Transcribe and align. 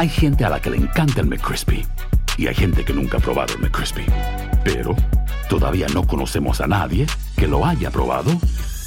Hay 0.00 0.08
gente 0.08 0.46
a 0.46 0.48
la 0.48 0.58
que 0.58 0.70
le 0.70 0.78
encanta 0.78 1.20
el 1.20 1.26
McCrispy 1.26 1.84
y 2.38 2.46
hay 2.46 2.54
gente 2.54 2.86
que 2.86 2.94
nunca 2.94 3.18
ha 3.18 3.20
probado 3.20 3.52
el 3.52 3.60
McCrispy. 3.60 4.06
Pero 4.64 4.96
todavía 5.50 5.88
no 5.92 6.06
conocemos 6.06 6.62
a 6.62 6.66
nadie 6.66 7.06
que 7.36 7.46
lo 7.46 7.66
haya 7.66 7.90
probado 7.90 8.30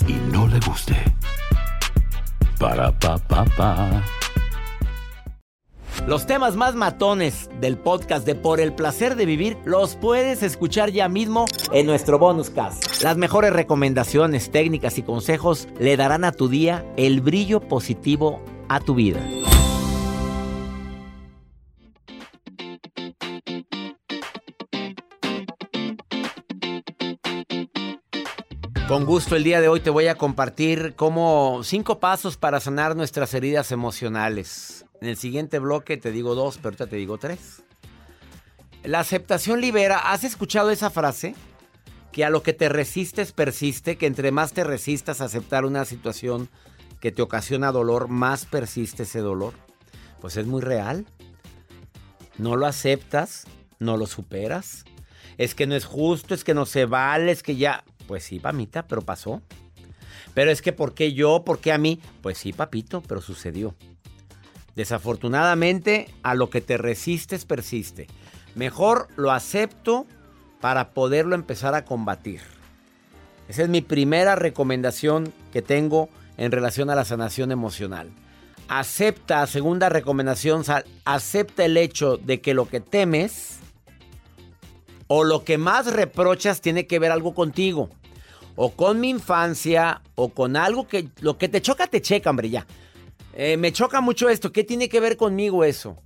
y 0.08 0.14
no 0.32 0.48
le 0.48 0.60
guste. 0.62 0.96
Para 2.60 2.98
pa 2.98 3.20
pa 3.20 3.46
pa. 3.46 4.02
Los 6.08 6.26
temas 6.26 6.56
más 6.56 6.74
matones 6.74 7.48
del 7.62 7.78
podcast 7.78 8.26
de 8.26 8.34
Por 8.34 8.60
el 8.60 8.74
placer 8.74 9.16
de 9.16 9.28
vivir 9.28 9.56
los 9.66 9.96
puedes 9.96 10.42
escuchar 10.42 10.90
ya 10.90 11.10
mismo 11.10 11.46
en 11.72 11.86
nuestro 11.86 12.18
bonus 12.18 12.50
cast. 12.50 13.04
Las 13.04 13.18
mejores 13.18 13.54
recomendaciones, 13.54 14.50
técnicas 14.50 14.98
y 14.98 15.04
consejos 15.04 15.68
le 15.80 15.96
darán 15.96 16.24
a 16.24 16.32
tu 16.32 16.48
día 16.48 16.84
el 16.98 17.22
brillo 17.22 17.60
positivo 17.60 18.42
a 18.68 18.80
tu 18.80 18.96
vida. 18.96 19.20
Con 28.88 29.06
gusto 29.06 29.38
el 29.38 29.46
día 29.46 29.62
de 29.62 29.70
hoy 29.70 29.80
te 29.80 29.90
voy 29.90 30.08
a 30.08 30.16
compartir 30.16 30.94
como 30.96 31.62
cinco 31.64 32.00
pasos 32.00 32.36
para 32.36 32.60
sanar 32.60 32.98
nuestras 32.98 33.34
heridas 33.34 33.72
emocionales. 33.72 34.86
En 35.00 35.08
el 35.08 35.16
siguiente 35.16 35.60
bloque 35.60 35.96
te 35.96 36.12
digo 36.12 36.36
dos, 36.36 36.58
pero 36.58 36.68
ahorita 36.68 36.88
te 36.88 36.98
digo 36.98 37.18
tres. 37.18 37.64
La 38.84 39.00
aceptación 39.00 39.62
libera. 39.62 40.12
¿Has 40.12 40.26
escuchado 40.26 40.70
esa 40.70 40.90
frase? 40.90 41.34
Que 42.12 42.26
a 42.26 42.30
lo 42.30 42.44
que 42.44 42.52
te 42.52 42.68
resistes 42.68 43.32
persiste, 43.32 43.98
que 43.98 44.06
entre 44.06 44.32
más 44.32 44.52
te 44.52 44.66
resistas 44.66 45.22
a 45.22 45.26
aceptar 45.26 45.64
una 45.64 45.86
situación 45.86 46.50
que 47.00 47.14
te 47.14 47.22
ocasiona 47.22 47.72
dolor, 47.72 48.10
más 48.10 48.46
persiste 48.46 49.04
ese 49.04 49.20
dolor. 49.20 49.54
Pues 50.20 50.36
es 50.36 50.46
muy 50.46 50.62
real. 50.62 51.06
No 52.38 52.58
lo 52.58 52.66
aceptas, 52.66 53.46
no 53.80 53.96
lo 53.96 54.08
superas. 54.08 54.84
Es 55.38 55.56
que 55.56 55.68
no 55.68 55.76
es 55.76 55.86
justo, 55.86 56.34
es 56.34 56.44
que 56.44 56.54
no 56.54 56.66
se 56.66 56.86
vale, 56.86 57.32
es 57.32 57.44
que 57.44 57.56
ya... 57.56 57.86
Pues 58.08 58.24
sí, 58.24 58.40
mamita, 58.40 58.88
pero 58.88 59.02
pasó. 59.02 59.42
Pero 60.34 60.52
es 60.52 60.62
que 60.62 60.74
¿por 60.74 60.94
qué 60.94 61.14
yo? 61.14 61.44
¿Por 61.44 61.60
qué 61.60 61.72
a 61.72 61.78
mí? 61.78 62.00
Pues 62.22 62.38
sí, 62.38 62.54
papito, 62.54 63.02
pero 63.02 63.22
sucedió. 63.22 63.76
Desafortunadamente, 64.76 66.14
a 66.24 66.34
lo 66.36 66.50
que 66.50 66.62
te 66.62 66.78
resistes 66.78 67.46
persiste. 67.46 68.08
Mejor 68.56 69.08
lo 69.16 69.32
acepto 69.32 70.08
para 70.60 70.92
poderlo 70.92 71.36
empezar 71.36 71.76
a 71.76 71.86
combatir. 71.86 72.42
Esa 73.48 73.64
es 73.64 73.70
mi 73.70 73.82
primera 73.82 74.36
recomendación 74.36 75.34
que 75.52 75.62
tengo 75.62 76.10
en 76.38 76.52
relación 76.52 76.90
a 76.90 76.96
la 76.96 77.06
sanación 77.06 77.52
emocional. 77.52 78.10
Acepta, 78.70 79.46
segunda 79.46 79.90
recomendación, 79.90 80.64
acepta 81.06 81.66
el 81.66 81.78
hecho 81.78 82.18
de 82.18 82.42
que 82.42 82.54
lo 82.54 82.68
que 82.68 82.80
temes 82.80 83.60
o 85.08 85.24
lo 85.24 85.44
que 85.44 85.58
más 85.58 85.92
reprochas 85.94 86.62
tiene 86.62 86.88
que 86.88 87.00
ver 87.00 87.12
algo 87.12 87.34
contigo. 87.34 87.90
O 88.56 88.72
con 88.72 89.00
mi 89.00 89.10
infancia, 89.10 90.02
o 90.16 90.30
con 90.30 90.56
algo 90.56 90.88
que 90.88 91.10
lo 91.22 91.38
que 91.38 91.50
te 91.50 91.62
choca, 91.62 91.88
te 91.88 92.02
checa, 92.02 92.30
hombre, 92.30 92.50
ya. 92.50 92.68
Eh, 93.34 93.58
me 93.58 93.72
choca 93.72 94.00
mucho 94.00 94.30
esto. 94.30 94.52
¿Qué 94.52 94.64
tiene 94.64 94.90
que 94.90 95.00
ver 95.00 95.18
conmigo 95.18 95.64
eso? 95.64 95.98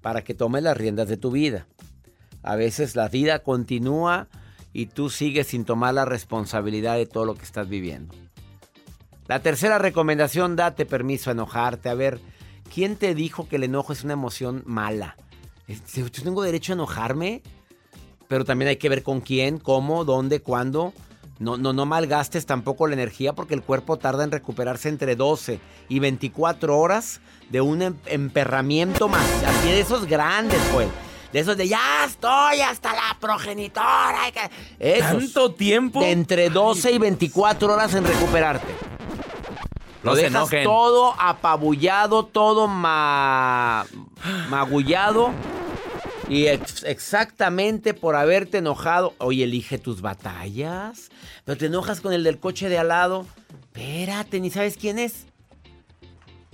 Para 0.00 0.24
que 0.24 0.34
tomes 0.34 0.62
las 0.62 0.76
riendas 0.76 1.08
de 1.08 1.18
tu 1.18 1.30
vida. 1.30 1.66
A 2.42 2.56
veces 2.56 2.96
la 2.96 3.08
vida 3.08 3.40
continúa 3.40 4.28
y 4.72 4.86
tú 4.86 5.10
sigues 5.10 5.48
sin 5.48 5.64
tomar 5.64 5.92
la 5.94 6.06
responsabilidad 6.06 6.96
de 6.96 7.06
todo 7.06 7.26
lo 7.26 7.34
que 7.34 7.44
estás 7.44 7.68
viviendo. 7.68 8.14
La 9.26 9.40
tercera 9.40 9.78
recomendación, 9.78 10.56
date 10.56 10.86
permiso 10.86 11.30
a 11.30 11.34
enojarte. 11.34 11.88
A 11.88 11.94
ver, 11.94 12.20
¿quién 12.72 12.96
te 12.96 13.14
dijo 13.14 13.48
que 13.48 13.56
el 13.56 13.64
enojo 13.64 13.92
es 13.92 14.02
una 14.02 14.14
emoción 14.14 14.62
mala? 14.66 15.16
¿Yo 15.94 16.10
tengo 16.10 16.42
derecho 16.42 16.72
a 16.72 16.74
enojarme? 16.74 17.42
Pero 18.30 18.44
también 18.44 18.68
hay 18.68 18.76
que 18.76 18.88
ver 18.88 19.02
con 19.02 19.20
quién, 19.20 19.58
cómo, 19.58 20.04
dónde, 20.04 20.40
cuándo. 20.40 20.92
No, 21.40 21.56
no, 21.56 21.72
no 21.72 21.84
malgastes 21.84 22.46
tampoco 22.46 22.86
la 22.86 22.94
energía 22.94 23.32
porque 23.32 23.54
el 23.54 23.62
cuerpo 23.62 23.96
tarda 23.96 24.22
en 24.22 24.30
recuperarse 24.30 24.88
entre 24.88 25.16
12 25.16 25.58
y 25.88 25.98
24 25.98 26.78
horas 26.78 27.20
de 27.48 27.60
un 27.60 27.82
em, 27.82 27.96
emperramiento 28.06 29.08
más. 29.08 29.26
Así 29.44 29.70
de 29.70 29.80
esos 29.80 30.06
grandes, 30.06 30.60
pues. 30.72 30.86
De 31.32 31.40
esos 31.40 31.56
de 31.56 31.66
ya 31.66 32.04
estoy 32.06 32.60
hasta 32.60 32.92
la 32.92 33.16
progenitora. 33.18 34.20
¿Tanto 35.00 35.52
tiempo? 35.54 36.00
De 36.00 36.12
entre 36.12 36.50
12 36.50 36.92
y 36.92 36.98
24 36.98 37.74
horas 37.74 37.92
en 37.94 38.04
recuperarte. 38.04 38.72
Lo 40.04 40.14
dejas 40.14 40.48
todo 40.62 41.16
apabullado, 41.18 42.26
todo 42.26 42.68
magullado 44.48 45.32
y 46.30 46.46
exactamente 46.46 47.92
por 47.92 48.14
haberte 48.14 48.58
enojado, 48.58 49.14
oye, 49.18 49.42
elige 49.42 49.78
tus 49.78 50.00
batallas. 50.00 51.10
Pero 51.44 51.58
te 51.58 51.66
enojas 51.66 52.00
con 52.00 52.12
el 52.12 52.22
del 52.22 52.38
coche 52.38 52.68
de 52.68 52.78
al 52.78 52.88
lado. 52.88 53.26
Espérate, 53.64 54.38
ni 54.38 54.48
sabes 54.48 54.76
quién 54.76 55.00
es. 55.00 55.26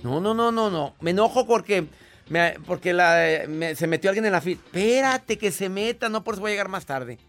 No, 0.01 0.19
no, 0.19 0.33
no, 0.33 0.51
no, 0.51 0.71
no. 0.71 0.95
Me 0.99 1.11
enojo 1.11 1.45
porque, 1.45 1.85
porque 2.65 3.75
se 3.77 3.85
metió 3.85 4.09
alguien 4.09 4.25
en 4.25 4.31
la 4.31 4.41
fila. 4.41 4.59
Espérate 4.65 5.37
que 5.37 5.51
se 5.51 5.69
meta, 5.69 6.09
no 6.09 6.23
por 6.23 6.33
eso 6.33 6.41
voy 6.41 6.49
a 6.49 6.53
llegar 6.53 6.69
más 6.69 6.87
tarde. 6.87 7.19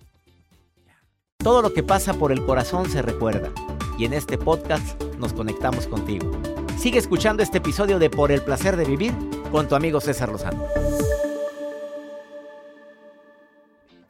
Todo 1.36 1.60
lo 1.60 1.74
que 1.74 1.82
pasa 1.82 2.14
por 2.14 2.32
el 2.32 2.42
corazón 2.46 2.90
se 2.90 3.02
recuerda. 3.02 3.52
Y 3.98 4.06
en 4.06 4.14
este 4.14 4.38
podcast 4.38 5.02
nos 5.18 5.34
conectamos 5.34 5.86
contigo. 5.86 6.40
Sigue 6.78 6.98
escuchando 6.98 7.42
este 7.42 7.58
episodio 7.58 7.98
de 7.98 8.08
Por 8.08 8.32
el 8.32 8.40
placer 8.40 8.78
de 8.78 8.86
vivir 8.86 9.12
con 9.52 9.68
tu 9.68 9.74
amigo 9.74 10.00
César 10.00 10.30
Lozano. 10.30 10.66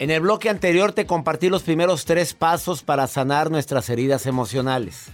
En 0.01 0.13
el 0.13 0.21
bloque 0.21 0.49
anterior 0.49 0.93
te 0.93 1.07
compartí 1.07 1.49
los 1.49 1.65
primeros 1.65 2.05
tres 2.05 2.33
pasos 2.33 2.85
para 2.85 3.09
sanar 3.09 3.51
nuestras 3.51 3.91
heridas 3.91 4.27
emocionales. 4.27 5.07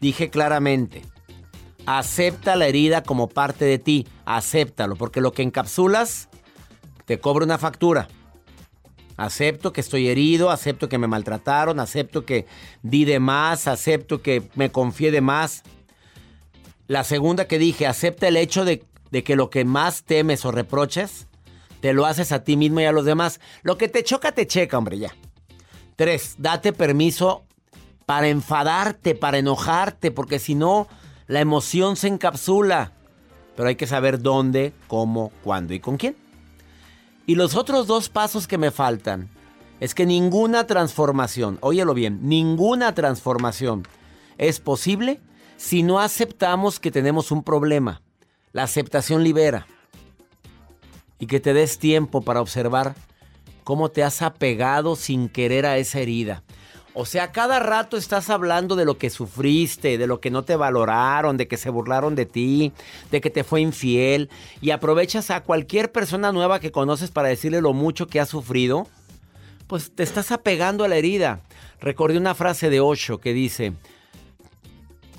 Dije 0.00 0.30
claramente, 0.30 1.02
acepta 1.84 2.56
la 2.56 2.66
herida 2.66 3.02
como 3.02 3.28
parte 3.28 3.66
de 3.66 3.78
ti, 3.78 4.08
acéptalo, 4.24 4.96
porque 4.96 5.20
lo 5.20 5.32
que 5.32 5.42
encapsulas 5.42 6.30
te 7.04 7.20
cobra 7.20 7.44
una 7.44 7.58
factura. 7.58 8.08
Acepto 9.18 9.74
que 9.74 9.82
estoy 9.82 10.08
herido, 10.08 10.50
acepto 10.50 10.88
que 10.88 10.96
me 10.96 11.06
maltrataron, 11.06 11.78
acepto 11.78 12.24
que 12.24 12.46
di 12.82 13.04
de 13.04 13.20
más, 13.20 13.68
acepto 13.68 14.22
que 14.22 14.42
me 14.54 14.72
confié 14.72 15.10
de 15.10 15.20
más. 15.20 15.64
La 16.86 17.04
segunda 17.04 17.46
que 17.46 17.58
dije, 17.58 17.86
acepta 17.86 18.26
el 18.26 18.38
hecho 18.38 18.64
de, 18.64 18.86
de 19.10 19.22
que 19.22 19.36
lo 19.36 19.50
que 19.50 19.66
más 19.66 20.04
temes 20.04 20.46
o 20.46 20.50
reproches 20.50 21.28
te 21.82 21.92
lo 21.92 22.06
haces 22.06 22.30
a 22.30 22.44
ti 22.44 22.56
mismo 22.56 22.80
y 22.80 22.84
a 22.84 22.92
los 22.92 23.04
demás. 23.04 23.40
Lo 23.62 23.76
que 23.76 23.88
te 23.88 24.04
choca, 24.04 24.30
te 24.30 24.46
checa, 24.46 24.78
hombre, 24.78 25.00
ya. 25.00 25.12
Tres, 25.96 26.36
date 26.38 26.72
permiso 26.72 27.42
para 28.06 28.28
enfadarte, 28.28 29.16
para 29.16 29.38
enojarte, 29.38 30.12
porque 30.12 30.38
si 30.38 30.54
no, 30.54 30.86
la 31.26 31.40
emoción 31.40 31.96
se 31.96 32.06
encapsula. 32.06 32.92
Pero 33.56 33.68
hay 33.68 33.74
que 33.74 33.88
saber 33.88 34.22
dónde, 34.22 34.72
cómo, 34.86 35.32
cuándo 35.42 35.74
y 35.74 35.80
con 35.80 35.96
quién. 35.96 36.16
Y 37.26 37.34
los 37.34 37.56
otros 37.56 37.88
dos 37.88 38.08
pasos 38.08 38.46
que 38.46 38.58
me 38.58 38.70
faltan 38.70 39.28
es 39.80 39.92
que 39.92 40.06
ninguna 40.06 40.68
transformación, 40.68 41.58
óyelo 41.62 41.94
bien, 41.94 42.20
ninguna 42.22 42.94
transformación 42.94 43.88
es 44.38 44.60
posible 44.60 45.20
si 45.56 45.82
no 45.82 45.98
aceptamos 45.98 46.78
que 46.78 46.92
tenemos 46.92 47.32
un 47.32 47.42
problema. 47.42 48.02
La 48.52 48.62
aceptación 48.62 49.24
libera 49.24 49.66
y 51.22 51.28
que 51.28 51.38
te 51.38 51.54
des 51.54 51.78
tiempo 51.78 52.22
para 52.22 52.40
observar 52.40 52.96
cómo 53.62 53.90
te 53.90 54.02
has 54.02 54.22
apegado 54.22 54.96
sin 54.96 55.28
querer 55.28 55.66
a 55.66 55.78
esa 55.78 56.00
herida. 56.00 56.42
O 56.94 57.06
sea, 57.06 57.30
cada 57.30 57.60
rato 57.60 57.96
estás 57.96 58.28
hablando 58.28 58.74
de 58.74 58.84
lo 58.84 58.98
que 58.98 59.08
sufriste, 59.08 59.98
de 59.98 60.08
lo 60.08 60.20
que 60.20 60.32
no 60.32 60.42
te 60.42 60.56
valoraron, 60.56 61.36
de 61.36 61.46
que 61.46 61.56
se 61.56 61.70
burlaron 61.70 62.16
de 62.16 62.26
ti, 62.26 62.72
de 63.12 63.20
que 63.20 63.30
te 63.30 63.44
fue 63.44 63.60
infiel, 63.60 64.30
y 64.60 64.70
aprovechas 64.72 65.30
a 65.30 65.44
cualquier 65.44 65.92
persona 65.92 66.32
nueva 66.32 66.58
que 66.58 66.72
conoces 66.72 67.12
para 67.12 67.28
decirle 67.28 67.60
lo 67.60 67.72
mucho 67.72 68.08
que 68.08 68.18
has 68.18 68.28
sufrido, 68.28 68.88
pues 69.68 69.94
te 69.94 70.02
estás 70.02 70.32
apegando 70.32 70.82
a 70.82 70.88
la 70.88 70.96
herida. 70.96 71.38
Recordé 71.80 72.18
una 72.18 72.34
frase 72.34 72.68
de 72.68 72.80
Osho 72.80 73.20
que 73.20 73.32
dice, 73.32 73.74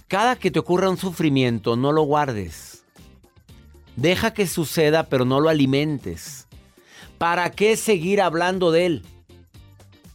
cada 0.10 0.36
que 0.36 0.52
te 0.52 0.60
ocurra 0.60 0.90
un 0.90 0.98
sufrimiento, 0.98 1.78
no 1.78 1.94
lo 1.94 2.02
guardes 2.02 2.73
Deja 3.96 4.34
que 4.34 4.48
suceda, 4.48 5.04
pero 5.04 5.26
no 5.26 5.40
lo 5.40 5.50
alimentes. 5.50 6.48
¿Para 7.18 7.52
qué 7.52 7.78
seguir 7.78 8.22
hablando 8.22 8.72
de 8.72 8.86
él? 8.86 9.06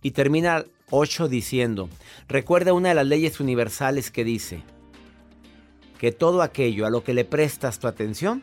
Y 0.03 0.11
termina 0.11 0.65
8 0.91 1.29
diciendo, 1.29 1.89
recuerda 2.29 2.73
una 2.73 2.91
de 2.91 2.95
las 2.97 3.07
leyes 3.07 3.41
universales 3.41 4.11
que 4.11 4.25
dice 4.25 4.63
que 5.99 6.13
todo 6.13 6.43
aquello 6.43 6.87
a 6.87 6.91
lo 6.91 7.03
que 7.03 7.15
le 7.15 7.25
prestas 7.25 7.79
tu 7.79 7.89
atención, 7.89 8.43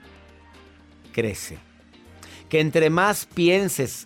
crece. 1.13 1.57
Que 2.49 2.59
entre 2.59 2.89
más 2.89 3.25
pienses 3.25 4.05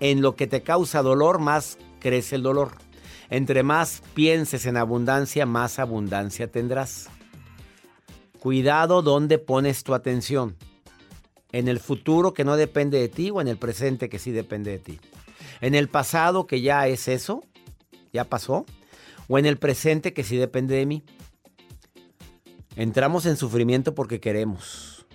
en 0.00 0.20
lo 0.20 0.36
que 0.36 0.46
te 0.46 0.62
causa 0.62 1.02
dolor, 1.02 1.38
más 1.38 1.78
crece 1.98 2.36
el 2.36 2.42
dolor. 2.42 2.72
Entre 3.30 3.62
más 3.62 4.02
pienses 4.14 4.66
en 4.66 4.76
abundancia, 4.76 5.46
más 5.46 5.78
abundancia 5.78 6.50
tendrás. 6.50 7.08
Cuidado 8.38 9.02
donde 9.02 9.38
pones 9.38 9.82
tu 9.84 9.94
atención. 9.94 10.56
En 11.52 11.68
el 11.68 11.80
futuro 11.80 12.32
que 12.32 12.44
no 12.44 12.56
depende 12.56 12.98
de 12.98 13.08
ti 13.08 13.30
o 13.30 13.40
en 13.40 13.48
el 13.48 13.56
presente 13.56 14.08
que 14.08 14.18
sí 14.18 14.30
depende 14.30 14.70
de 14.70 14.78
ti. 14.78 15.00
En 15.60 15.74
el 15.74 15.88
pasado 15.88 16.46
que 16.46 16.60
ya 16.60 16.86
es 16.86 17.08
eso, 17.08 17.42
ya 18.12 18.24
pasó, 18.24 18.66
o 19.28 19.38
en 19.38 19.46
el 19.46 19.56
presente 19.56 20.12
que 20.12 20.24
sí 20.24 20.36
depende 20.36 20.76
de 20.76 20.86
mí. 20.86 21.04
Entramos 22.76 23.26
en 23.26 23.36
sufrimiento 23.36 23.94
porque 23.94 24.20
queremos, 24.20 25.06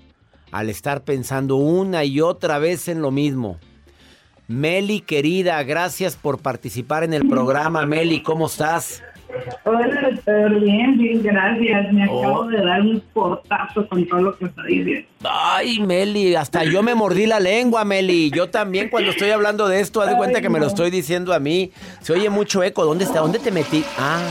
al 0.51 0.69
estar 0.69 1.03
pensando 1.03 1.55
una 1.55 2.03
y 2.03 2.21
otra 2.21 2.59
vez 2.59 2.87
en 2.87 3.01
lo 3.01 3.11
mismo. 3.11 3.59
Meli, 4.47 5.01
querida, 5.01 5.61
gracias 5.63 6.15
por 6.15 6.39
participar 6.39 7.03
en 7.03 7.13
el 7.13 7.27
programa. 7.27 7.85
Meli, 7.85 8.21
¿cómo 8.21 8.45
estás? 8.45 9.01
Hola, 9.63 10.09
doctor. 10.09 10.59
Bien, 10.59 10.97
bien, 10.97 11.21
gracias. 11.23 11.93
Me 11.93 12.07
oh. 12.09 12.19
acabo 12.19 12.47
de 12.47 12.63
dar 12.63 12.81
un 12.81 13.01
portazo 13.13 13.87
con 13.87 14.05
todo 14.07 14.21
lo 14.21 14.37
que 14.37 14.45
está 14.45 14.63
diciendo. 14.63 15.07
Ay, 15.23 15.79
Meli, 15.79 16.35
hasta 16.35 16.63
yo 16.63 16.83
me 16.83 16.95
mordí 16.95 17.25
la 17.25 17.39
lengua, 17.39 17.85
Meli. 17.85 18.31
Yo 18.31 18.49
también 18.49 18.89
cuando 18.89 19.11
estoy 19.11 19.31
hablando 19.31 19.67
de 19.67 19.79
esto, 19.79 20.01
haz 20.01 20.09
de 20.09 20.15
cuenta 20.15 20.41
que 20.41 20.49
me 20.49 20.59
lo 20.59 20.67
estoy 20.67 20.91
diciendo 20.91 21.33
a 21.33 21.39
mí. 21.39 21.71
Se 22.01 22.13
oye 22.13 22.29
mucho 22.29 22.63
eco. 22.63 22.85
¿Dónde 22.85 23.05
está? 23.05 23.19
¿Dónde 23.19 23.39
te 23.39 23.51
metí? 23.51 23.83
Ah. 23.97 24.21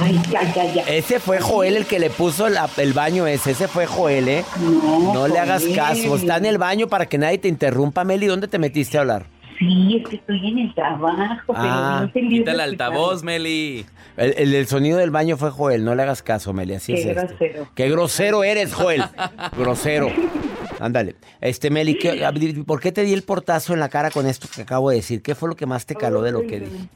Ay, 0.00 0.20
ya, 0.30 0.42
ya, 0.54 0.72
ya. 0.72 0.82
Ese 0.82 1.18
fue 1.18 1.40
Joel 1.40 1.76
el 1.76 1.86
que 1.86 1.98
le 1.98 2.10
puso 2.10 2.46
el 2.46 2.92
baño 2.92 3.26
ese. 3.26 3.52
Ese 3.52 3.66
fue 3.66 3.86
Joel, 3.86 4.28
¿eh? 4.28 4.44
No, 4.60 5.14
no 5.14 5.28
le 5.28 5.38
hagas 5.38 5.64
caso. 5.74 6.16
Está 6.16 6.36
en 6.36 6.46
el 6.46 6.58
baño 6.58 6.86
para 6.86 7.06
que 7.06 7.18
nadie 7.18 7.38
te 7.38 7.48
interrumpa, 7.48 8.04
Meli. 8.04 8.26
¿Dónde 8.26 8.46
te 8.46 8.58
metiste 8.58 8.98
a 8.98 9.00
hablar? 9.00 9.26
Sí, 9.60 9.98
es 10.02 10.08
que 10.08 10.16
estoy 10.16 10.48
en 10.48 10.58
el 10.58 10.74
trabajo, 10.74 11.52
ah, 11.54 12.08
pero 12.10 12.22
no 12.24 12.30
Quita 12.30 12.52
el 12.52 12.60
altavoz, 12.60 13.22
Meli. 13.22 13.84
El, 14.16 14.54
el, 14.54 14.66
sonido 14.66 14.96
del 14.96 15.10
baño 15.10 15.36
fue 15.36 15.50
Joel, 15.50 15.84
no 15.84 15.94
le 15.94 16.02
hagas 16.02 16.22
caso, 16.22 16.54
Meli, 16.54 16.74
así 16.74 16.94
Qué 16.94 17.10
es. 17.10 17.16
grosero. 17.16 17.68
Qué 17.74 17.90
grosero 17.90 18.42
eres, 18.42 18.72
Joel. 18.72 19.02
grosero. 19.58 20.08
Ándale. 20.80 21.16
Este, 21.42 21.68
Meli, 21.68 21.98
¿por 22.66 22.80
qué 22.80 22.90
te 22.90 23.02
di 23.02 23.12
el 23.12 23.22
portazo 23.22 23.74
en 23.74 23.80
la 23.80 23.90
cara 23.90 24.10
con 24.10 24.26
esto 24.26 24.48
que 24.52 24.62
acabo 24.62 24.88
de 24.88 24.96
decir? 24.96 25.20
¿Qué 25.20 25.34
fue 25.34 25.50
lo 25.50 25.56
que 25.56 25.66
más 25.66 25.84
te 25.84 25.94
caló 25.94 26.22
de 26.22 26.32
lo 26.32 26.40
que 26.46 26.60
dije? 26.60 26.88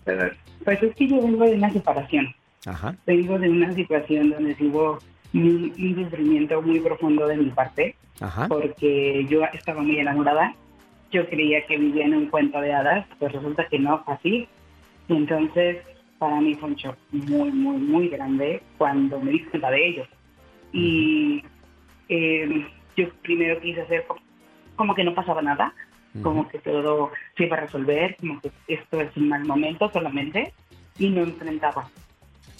Pues 0.65 0.83
es 0.83 0.95
que 0.95 1.07
yo 1.07 1.21
vengo 1.21 1.45
de 1.45 1.57
una 1.57 1.71
separación. 1.71 2.35
Ajá. 2.65 2.97
Vengo 3.07 3.39
de 3.39 3.51
una 3.51 3.75
situación 3.75 4.31
donde 4.31 4.57
hubo 4.61 4.99
un, 5.35 5.75
un 5.79 6.05
sufrimiento 6.05 6.63
muy 6.63 6.81
profundo 6.81 7.27
de 7.27 7.37
mi 7.37 7.51
parte. 7.51 7.95
Ajá. 8.21 8.49
Porque 8.49 9.27
yo 9.29 9.45
estaba 9.53 9.83
muy 9.83 9.99
enamorada 9.99 10.55
yo 11.15 11.29
creía 11.29 11.65
que 11.67 11.79
vivía 11.79 12.07
en 12.07 12.15
un 12.15 12.27
cuento 12.27 12.61
de 12.61 12.73
hadas, 12.73 13.07
pues 13.21 13.33
resulta 13.33 13.69
que 13.69 13.79
no 13.79 14.03
fue 14.05 14.15
así. 14.15 14.49
Y 15.09 15.17
entonces, 15.17 15.79
para 16.19 16.41
mí 16.41 16.55
fue 16.55 16.71
un 16.71 16.75
shock 16.75 16.97
muy, 17.13 17.53
muy, 17.53 17.77
muy 17.77 18.09
grande 18.09 18.61
cuando 18.77 19.21
me 19.21 19.31
di 19.31 19.45
cuenta 19.45 19.71
de 19.71 19.87
ello. 19.87 20.07
Y 20.73 21.45
eh, 22.09 22.67
yo 22.97 23.09
primero 23.23 23.61
quise 23.61 23.83
hacer 23.83 24.05
como 24.75 24.95
que 24.95 25.05
no 25.05 25.15
pasaba 25.15 25.41
nada, 25.41 25.73
como 26.23 26.49
que 26.49 26.59
todo 26.59 27.13
se 27.37 27.45
iba 27.45 27.57
a 27.57 27.61
resolver, 27.61 28.17
como 28.19 28.41
que 28.41 28.51
esto 28.67 29.01
es 29.01 29.17
un 29.17 29.29
mal 29.29 29.45
momento 29.45 29.91
solamente, 29.93 30.53
y 30.99 31.11
no 31.11 31.23
enfrentaba. 31.23 31.89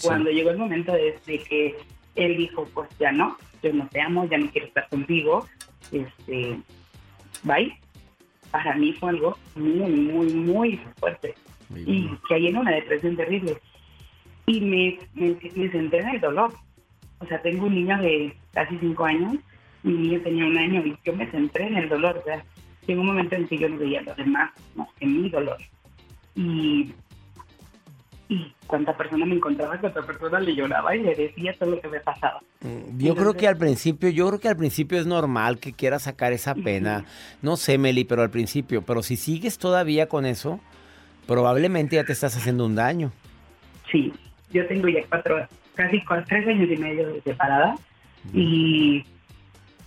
Cuando 0.01 0.29
llegó 0.29 0.51
el 0.51 0.57
momento 0.57 0.93
de, 0.93 1.17
que 1.25 1.75
él 2.15 2.37
dijo, 2.37 2.65
pues 2.73 2.89
ya 2.99 3.11
no, 3.11 3.37
yo 3.61 3.73
no 3.73 3.87
te 3.87 3.99
amo, 3.99 4.25
ya 4.29 4.37
no 4.37 4.49
quiero 4.49 4.67
estar 4.67 4.87
contigo, 4.87 5.45
este, 5.91 6.57
bye, 7.43 7.77
para 8.55 8.75
mí 8.75 8.93
fue 8.93 9.09
algo 9.09 9.37
muy, 9.55 9.91
muy, 9.91 10.33
muy 10.33 10.79
fuerte. 10.97 11.35
y 11.75 12.07
caí 12.29 12.47
en 12.47 12.57
una 12.57 12.71
depresión 12.71 13.17
terrible. 13.17 13.57
Y 14.45 14.61
me, 14.61 14.97
me, 15.13 15.35
me, 15.55 15.69
centré 15.69 15.99
en 15.99 16.09
el 16.09 16.21
dolor. 16.21 16.53
O 17.19 17.25
sea, 17.25 17.41
tengo 17.41 17.65
un 17.65 17.75
niño 17.75 17.97
de 18.01 18.33
casi 18.53 18.77
cinco 18.77 19.05
años, 19.05 19.35
mi 19.83 19.93
niño 19.93 20.21
tenía 20.21 20.45
un 20.45 20.57
año 20.57 20.85
y 20.85 20.95
yo 21.03 21.13
me 21.13 21.29
centré 21.31 21.67
en 21.67 21.77
el 21.77 21.89
dolor. 21.89 22.17
O 22.17 22.23
sea, 22.23 22.45
llegó 22.87 23.01
un 23.01 23.07
momento 23.07 23.35
en 23.35 23.47
que 23.47 23.57
yo 23.57 23.67
no 23.67 23.77
veía 23.77 24.01
lo 24.03 24.15
demás 24.15 24.51
más 24.75 24.87
que 24.99 25.05
mi 25.05 25.29
dolor. 25.29 25.57
Y 26.35 26.93
cuánta 28.67 28.95
persona 28.97 29.25
me 29.25 29.35
encontraba, 29.35 29.79
cuánta 29.79 30.01
persona 30.01 30.39
le 30.39 30.55
lloraba 30.55 30.95
y 30.95 31.03
le 31.03 31.15
decía 31.15 31.53
todo 31.57 31.71
lo 31.71 31.81
que 31.81 31.87
me 31.87 31.99
pasaba. 31.99 32.41
Mm, 32.61 32.97
yo 32.97 33.15
creo 33.15 33.33
que 33.33 33.47
al 33.47 33.57
principio, 33.57 34.09
yo 34.09 34.27
creo 34.27 34.39
que 34.39 34.47
al 34.47 34.57
principio 34.57 34.99
es 34.99 35.05
normal 35.05 35.59
que 35.59 35.73
quieras 35.73 36.03
sacar 36.03 36.33
esa 36.33 36.55
pena. 36.55 37.05
No 37.41 37.57
sé, 37.57 37.77
Meli, 37.77 38.03
pero 38.03 38.21
al 38.21 38.31
principio, 38.31 38.81
pero 38.81 39.03
si 39.03 39.15
sigues 39.17 39.57
todavía 39.57 40.07
con 40.07 40.25
eso, 40.25 40.59
probablemente 41.27 41.95
ya 41.95 42.03
te 42.03 42.13
estás 42.13 42.35
haciendo 42.35 42.65
un 42.65 42.75
daño. 42.75 43.11
Sí, 43.91 44.11
yo 44.51 44.65
tengo 44.67 44.87
ya 44.87 45.01
cuatro, 45.07 45.47
casi 45.75 46.01
tres 46.27 46.47
años 46.47 46.69
y 46.69 46.77
medio 46.77 47.07
de 47.13 47.21
separada 47.21 47.75
y 48.33 49.05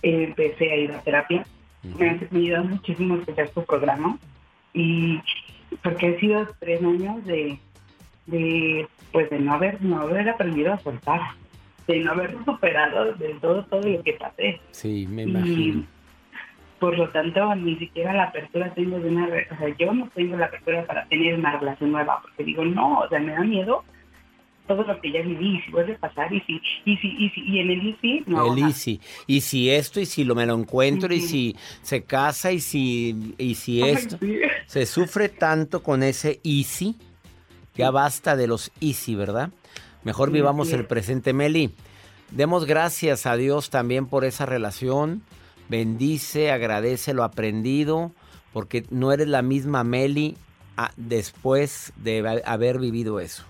empecé 0.01 0.71
a 0.71 0.75
ir 0.77 0.91
a 0.91 1.01
terapia. 1.01 1.45
Me, 1.97 2.09
ha 2.09 2.19
ayudado 2.35 2.65
muchísimo 2.65 3.15
escuchar 3.15 3.49
tu 3.49 3.63
programa 3.63 4.17
y 4.73 5.19
porque 5.83 6.07
han 6.07 6.19
sido 6.19 6.47
tres 6.59 6.81
años 6.81 7.25
de 7.25 7.57
de 8.29 8.87
pues 9.11 9.29
de 9.29 9.39
no 9.39 9.53
haber 9.53 9.81
no 9.81 10.01
haber 10.01 10.29
aprendido 10.29 10.73
a 10.73 10.79
soltar 10.79 11.21
de 11.87 11.99
no 11.99 12.11
haber 12.11 12.35
superado 12.45 13.13
de 13.13 13.33
todo 13.41 13.65
todo 13.65 13.81
lo 13.81 14.03
que 14.03 14.13
pasé. 14.13 14.61
Sí 14.71 15.07
me 15.09 15.23
imagino. 15.23 15.85
por 16.79 16.97
lo 16.97 17.09
tanto 17.09 17.55
ni 17.55 17.75
siquiera 17.77 18.13
la 18.13 18.25
apertura 18.25 18.73
tengo 18.73 18.99
de 18.99 19.09
una 19.09 19.25
o 19.25 19.57
sea 19.57 19.75
yo 19.77 19.93
no 19.93 20.09
tengo 20.13 20.37
la 20.37 20.45
apertura 20.45 20.85
para 20.85 21.05
tener 21.05 21.35
una 21.35 21.57
relación 21.57 21.91
nueva 21.91 22.19
porque 22.21 22.43
digo 22.43 22.63
no 22.63 22.99
o 22.99 23.09
sea 23.09 23.19
me 23.19 23.33
da 23.33 23.41
miedo 23.41 23.83
todo 24.69 24.83
lo 24.83 25.01
que 25.01 25.11
ya 25.11 25.23
viví, 25.23 25.59
si 25.65 25.71
vuelve 25.71 25.95
a 25.95 25.97
pasar, 25.97 26.31
y 26.31 26.39
si, 26.41 26.61
y 26.85 26.95
si, 26.97 27.07
y 27.07 27.29
si, 27.31 27.41
y 27.41 27.59
en 27.59 27.71
el 27.71 27.87
easy, 27.87 28.23
no. 28.27 28.53
El 28.53 28.63
easy, 28.63 29.01
y 29.25 29.41
si 29.41 29.69
esto, 29.71 29.99
y 29.99 30.05
si 30.05 30.23
lo 30.23 30.35
me 30.35 30.45
lo 30.45 30.53
encuentro, 30.53 31.11
y 31.11 31.21
si 31.21 31.55
se 31.81 32.03
casa, 32.03 32.51
y 32.51 32.59
si, 32.59 33.33
y 33.39 33.55
si 33.55 33.81
esto, 33.81 34.17
se 34.67 34.85
sufre 34.85 35.27
tanto 35.27 35.81
con 35.81 36.03
ese 36.03 36.39
easy, 36.43 36.95
ya 37.79 37.91
basta 37.91 38.35
de 38.35 38.45
los 38.45 38.71
easy, 38.81 39.15
¿verdad? 39.15 39.51
Mejor 40.03 40.31
vivamos 40.31 40.73
el 40.73 40.85
presente, 40.85 41.31
Meli. 41.31 41.71
Demos 42.29 42.65
gracias 42.65 43.25
a 43.25 43.37
Dios 43.37 43.69
también 43.69 44.05
por 44.05 44.25
esa 44.25 44.45
relación. 44.45 45.21
Bendice, 45.69 46.51
agradece 46.51 47.13
lo 47.13 47.23
aprendido, 47.23 48.11
porque 48.51 48.83
no 48.89 49.13
eres 49.13 49.29
la 49.29 49.41
misma 49.41 49.85
Meli 49.85 50.35
ah, 50.75 50.91
después 50.97 51.93
de 51.95 52.41
haber 52.45 52.79
vivido 52.79 53.21
eso. 53.21 53.45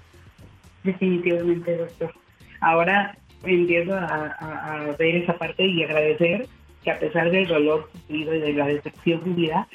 Definitivamente, 0.83 1.75
doctor. 1.75 2.13
Ahora 2.61 3.17
entiendo 3.43 3.95
a, 3.95 4.95
ver 4.99 5.15
esa 5.15 5.39
parte 5.39 5.65
y 5.65 5.83
agradecer 5.83 6.47
que 6.83 6.91
a 6.91 6.99
pesar 6.99 7.31
del 7.31 7.47
dolor 7.47 7.89
sufrido 7.93 8.35
y 8.35 8.41
de 8.41 8.53
la 8.53 8.67
decepción 8.67 9.23
vivida, 9.23 9.67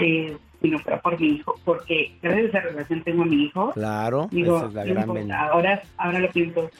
eh, 0.00 0.36
sino 0.60 0.78
por 1.02 1.20
mi 1.20 1.28
hijo, 1.28 1.58
porque 1.64 2.12
gracias 2.22 2.54
a 2.54 2.58
esa 2.58 2.60
relación 2.60 3.02
tengo 3.02 3.22
a 3.22 3.26
mi 3.26 3.44
hijo. 3.44 3.70
Claro, 3.72 4.28
digo, 4.30 4.66
es 4.66 4.74
la 4.74 4.84
gran 4.84 5.12
bendición. 5.12 5.32
Ahora, 5.32 5.82
ahora 5.96 6.18
lo 6.18 6.30
pienso, 6.30 6.70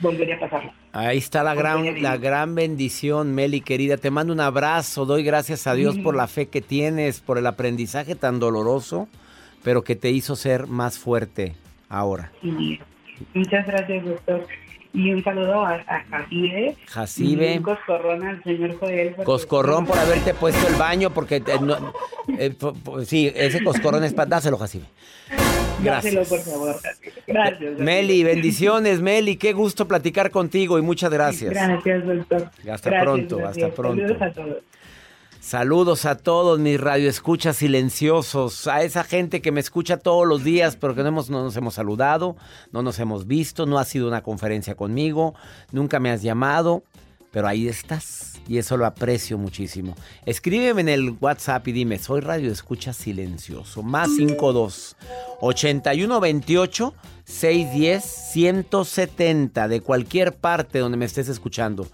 volvería 0.00 0.36
a 0.36 0.40
pasarlo. 0.40 0.72
Ahí 0.92 1.18
está 1.18 1.42
la 1.42 1.54
gran, 1.54 2.02
la 2.02 2.18
gran 2.18 2.54
bendición, 2.54 3.34
Meli, 3.34 3.62
querida. 3.62 3.96
Te 3.96 4.10
mando 4.10 4.32
un 4.32 4.40
abrazo, 4.40 5.06
doy 5.06 5.22
gracias 5.22 5.66
a 5.66 5.74
Dios 5.74 5.98
por 5.98 6.14
la 6.14 6.26
fe 6.26 6.48
que 6.48 6.60
tienes, 6.60 7.20
por 7.20 7.38
el 7.38 7.46
aprendizaje 7.46 8.14
tan 8.14 8.38
doloroso, 8.38 9.08
pero 9.62 9.82
que 9.82 9.96
te 9.96 10.10
hizo 10.10 10.36
ser 10.36 10.66
más 10.66 10.98
fuerte 10.98 11.54
ahora. 11.88 12.30
Muchas 13.34 13.66
gracias, 13.66 14.04
doctor. 14.04 14.46
Y 14.94 15.10
un 15.12 15.24
saludo 15.24 15.64
a, 15.64 15.76
a 15.86 16.04
Jacibe. 16.10 16.76
Jacibe. 16.86 17.56
un 17.56 17.62
coscorrón 17.62 18.22
al 18.24 18.42
señor 18.42 18.78
Joel. 18.78 19.14
Coscorrón 19.24 19.86
por 19.86 19.98
haberte 19.98 20.34
puesto 20.34 20.68
el 20.68 20.74
baño, 20.74 21.10
porque 21.10 21.36
eh, 21.36 21.42
eh, 22.38 22.54
sí, 23.06 23.32
ese 23.34 23.64
coscorrón 23.64 24.04
es 24.04 24.12
para... 24.12 24.28
Dáselo, 24.28 24.58
Jacibe. 24.58 24.84
Gracias. 25.82 26.14
Dáselo, 26.14 26.24
por 26.24 26.40
favor. 26.40 26.76
Gracias. 27.26 27.78
Meli, 27.78 28.22
bendiciones, 28.22 29.00
Meli. 29.00 29.36
Qué 29.36 29.52
gusto 29.52 29.88
platicar 29.88 30.30
contigo 30.30 30.78
y 30.78 30.82
muchas 30.82 31.10
gracias. 31.10 31.52
Gracias, 31.52 32.06
doctor. 32.06 32.50
Hasta 32.70 33.00
pronto, 33.00 33.46
hasta 33.46 33.70
pronto. 33.70 34.02
Saludos 34.02 34.22
a 34.22 34.32
todos. 34.32 34.56
Saludos 35.42 36.06
a 36.06 36.16
todos 36.16 36.60
mis 36.60 36.80
radioescuchas 36.80 37.56
silenciosos, 37.56 38.68
a 38.68 38.84
esa 38.84 39.02
gente 39.02 39.42
que 39.42 39.50
me 39.50 39.58
escucha 39.58 39.96
todos 39.96 40.24
los 40.24 40.44
días, 40.44 40.76
pero 40.76 40.94
que 40.94 41.02
no, 41.02 41.08
hemos, 41.08 41.30
no 41.30 41.42
nos 41.42 41.56
hemos 41.56 41.74
saludado, 41.74 42.36
no 42.70 42.80
nos 42.84 43.00
hemos 43.00 43.26
visto, 43.26 43.66
no 43.66 43.80
ha 43.80 43.84
sido 43.84 44.06
una 44.06 44.22
conferencia 44.22 44.76
conmigo, 44.76 45.34
nunca 45.72 45.98
me 45.98 46.12
has 46.12 46.22
llamado, 46.22 46.84
pero 47.32 47.48
ahí 47.48 47.66
estás. 47.66 48.40
y 48.46 48.58
eso 48.58 48.76
lo 48.76 48.86
aprecio 48.86 49.36
muchísimo. 49.36 49.96
Escríbeme 50.26 50.82
en 50.82 50.88
el 50.88 51.16
WhatsApp 51.20 51.66
y 51.66 51.72
dime, 51.72 51.98
soy 51.98 52.20
radio 52.20 52.52
escucha 52.52 52.92
silencioso. 52.92 53.82
Más 53.82 54.14
52 54.14 54.96
8128 55.40 56.94
610 57.24 58.04
170 58.04 59.66
de 59.66 59.80
cualquier 59.80 60.34
parte 60.34 60.78
donde 60.78 60.98
me 60.98 61.04
estés 61.04 61.28
escuchando. 61.28 61.88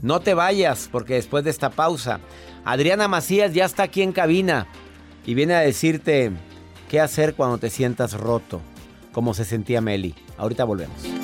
No 0.00 0.20
te 0.20 0.32
vayas 0.32 0.88
porque 0.90 1.14
después 1.14 1.44
de 1.44 1.50
esta 1.50 1.70
pausa, 1.70 2.20
Adriana 2.64 3.08
Macías 3.08 3.52
ya 3.52 3.64
está 3.64 3.82
aquí 3.84 4.02
en 4.02 4.12
cabina 4.12 4.66
y 5.26 5.34
viene 5.34 5.54
a 5.54 5.60
decirte 5.60 6.32
qué 6.88 7.00
hacer 7.00 7.34
cuando 7.34 7.58
te 7.58 7.70
sientas 7.70 8.14
roto, 8.14 8.60
como 9.12 9.34
se 9.34 9.44
sentía 9.44 9.80
Meli. 9.80 10.14
Ahorita 10.38 10.64
volvemos. 10.64 11.23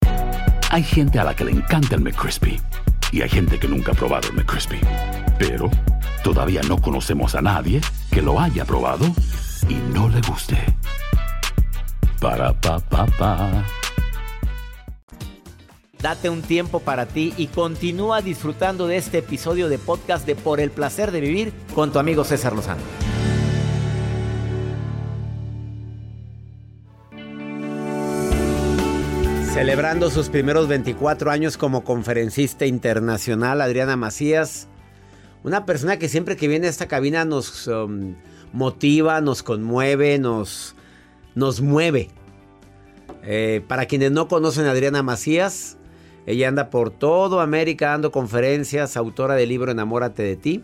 Hay 0.71 0.83
gente 0.83 1.19
a 1.19 1.25
la 1.25 1.35
que 1.35 1.43
le 1.43 1.51
encanta 1.51 1.95
el 1.95 2.01
McCrispy 2.01 2.61
y 3.11 3.21
hay 3.21 3.29
gente 3.29 3.59
que 3.59 3.67
nunca 3.67 3.91
ha 3.91 3.95
probado 3.95 4.29
el 4.29 4.35
McCrispy. 4.35 4.79
Pero 5.37 5.69
todavía 6.23 6.61
no 6.61 6.81
conocemos 6.81 7.35
a 7.35 7.41
nadie 7.41 7.81
que 8.09 8.21
lo 8.21 8.39
haya 8.39 8.63
probado 8.63 9.05
y 9.67 9.73
no 9.93 10.07
le 10.07 10.21
guste. 10.21 10.57
Para 12.21 12.53
pa 12.53 12.79
pa 12.79 13.05
pa. 13.05 13.65
Date 15.99 16.29
un 16.29 16.41
tiempo 16.41 16.79
para 16.79 17.05
ti 17.05 17.33
y 17.35 17.47
continúa 17.47 18.21
disfrutando 18.21 18.87
de 18.87 18.95
este 18.95 19.17
episodio 19.17 19.67
de 19.67 19.77
podcast 19.77 20.25
de 20.25 20.35
Por 20.35 20.61
el 20.61 20.71
placer 20.71 21.11
de 21.11 21.19
vivir 21.19 21.53
con 21.75 21.91
tu 21.91 21.99
amigo 21.99 22.23
César 22.23 22.53
Lozano. 22.53 22.81
Celebrando 29.53 30.09
sus 30.09 30.29
primeros 30.29 30.69
24 30.69 31.29
años 31.29 31.57
como 31.57 31.83
conferencista 31.83 32.65
internacional, 32.65 33.59
Adriana 33.59 33.97
Macías, 33.97 34.69
una 35.43 35.65
persona 35.65 35.97
que 35.97 36.07
siempre 36.07 36.37
que 36.37 36.47
viene 36.47 36.67
a 36.67 36.69
esta 36.69 36.87
cabina 36.87 37.25
nos 37.25 37.67
um, 37.67 38.15
motiva, 38.53 39.19
nos 39.19 39.43
conmueve, 39.43 40.17
nos, 40.19 40.73
nos 41.35 41.59
mueve. 41.59 42.07
Eh, 43.23 43.61
para 43.67 43.87
quienes 43.87 44.11
no 44.11 44.29
conocen 44.29 44.67
a 44.67 44.71
Adriana 44.71 45.03
Macías, 45.03 45.77
ella 46.25 46.47
anda 46.47 46.69
por 46.69 46.89
todo 46.89 47.41
América 47.41 47.89
dando 47.89 48.09
conferencias, 48.09 48.95
autora 48.95 49.35
del 49.35 49.49
libro 49.49 49.69
Enamórate 49.69 50.23
de 50.23 50.37
ti. 50.37 50.63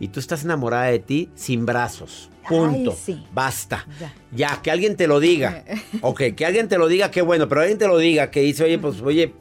Y 0.00 0.08
tú 0.08 0.20
estás 0.20 0.44
enamorada 0.44 0.86
de 0.86 0.98
ti 0.98 1.30
sin 1.34 1.66
brazos. 1.66 2.30
Punto. 2.48 2.96
Basta. 3.32 3.86
Ya. 4.30 4.60
que 4.62 4.70
alguien 4.70 4.96
te 4.96 5.06
lo 5.06 5.20
diga. 5.20 5.64
ok, 6.02 6.34
que 6.36 6.44
alguien 6.44 6.68
te 6.68 6.78
lo 6.78 6.88
diga, 6.88 7.10
qué 7.10 7.22
bueno, 7.22 7.48
pero 7.48 7.62
alguien 7.62 7.78
te 7.78 7.86
lo 7.86 7.98
diga, 7.98 8.30
que 8.30 8.40
dice, 8.40 8.64
oye, 8.64 8.78
pues, 8.78 9.00
oye, 9.00 9.32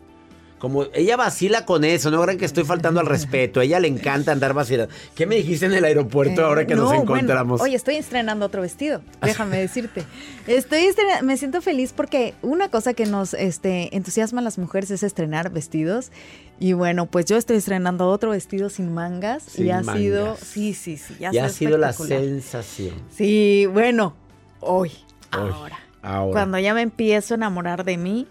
como 0.63 0.85
ella 0.93 1.17
vacila 1.17 1.65
con 1.65 1.83
eso, 1.83 2.09
no 2.09 2.21
crean 2.21 2.37
que 2.37 2.45
estoy 2.45 2.63
faltando 2.63 3.01
al 3.01 3.05
respeto. 3.05 3.59
A 3.59 3.65
ella 3.65 3.81
le 3.81 3.89
encanta 3.89 4.31
andar 4.31 4.53
vacilando. 4.53 4.95
¿Qué 5.13 5.25
me 5.25 5.35
dijiste 5.35 5.65
en 5.65 5.73
el 5.73 5.83
aeropuerto 5.83 6.39
eh, 6.39 6.45
ahora 6.45 6.65
que 6.65 6.73
nos 6.73 6.93
encontramos? 6.93 7.59
oye, 7.59 7.75
estoy 7.75 7.95
estrenando 7.95 8.45
otro 8.45 8.61
vestido. 8.61 9.01
Déjame 9.21 9.57
decirte. 9.57 10.05
Estoy 10.47 10.87
me 11.21 11.35
siento 11.35 11.61
feliz 11.61 11.91
porque 11.91 12.33
una 12.41 12.69
cosa 12.69 12.93
que 12.93 13.05
nos 13.05 13.33
este, 13.33 13.93
entusiasma 13.93 14.39
a 14.39 14.43
las 14.45 14.57
mujeres 14.57 14.89
es 14.91 15.03
estrenar 15.03 15.49
vestidos. 15.49 16.13
Y 16.61 16.71
bueno, 16.71 17.07
pues 17.07 17.25
yo 17.25 17.35
estoy 17.35 17.57
estrenando 17.57 18.07
otro 18.07 18.29
vestido 18.29 18.69
sin 18.69 18.93
mangas 18.93 19.59
y 19.59 19.69
ha 19.69 19.83
sido, 19.83 20.37
sí, 20.37 20.73
sí, 20.73 20.95
sí, 20.95 21.17
ya, 21.19 21.43
ha 21.43 21.49
sido 21.49 21.77
la 21.77 21.91
sensación. 21.91 22.93
Sí, 23.13 23.65
bueno, 23.65 24.15
hoy, 24.61 24.93
ahora, 25.29 25.77
ahora, 26.01 26.31
cuando 26.31 26.57
ya 26.57 26.73
me 26.73 26.83
empiezo 26.83 27.33
a 27.33 27.35
enamorar 27.35 27.83
de 27.83 27.97
mí 27.97 28.27